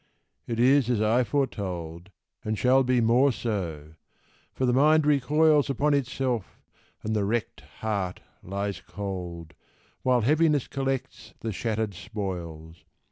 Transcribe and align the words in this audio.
it 0.47 0.59
is 0.59 0.89
as 0.89 0.99
I 0.99 1.23
foretold, 1.23 2.09
And 2.43 2.57
shall 2.57 2.83
be 2.83 3.01
more 3.01 3.31
so; 3.31 3.93
for 4.51 4.65
the 4.65 4.73
mind 4.73 5.05
recoils 5.05 5.69
Upon 5.69 5.93
itself, 5.93 6.59
and 7.03 7.15
the 7.15 7.23
wrecked 7.23 7.61
heart 7.81 8.19
lies 8.41 8.81
cold, 8.81 9.53
While 10.01 10.21
Heaviness 10.21 10.67
collects 10.67 11.35
the 11.41 11.51
shattered 11.53 11.93
spoils. 11.93 12.83